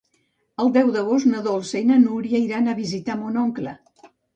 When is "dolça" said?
1.49-1.79